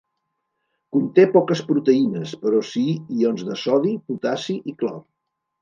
Conté 0.95 1.25
poques 1.35 1.61
proteïnes, 1.67 2.33
però 2.45 2.63
sí 2.71 2.85
ions 3.21 3.47
de 3.51 3.61
sodi, 3.67 3.95
potassi 4.11 4.61
i 4.73 4.79
clor. 4.83 4.99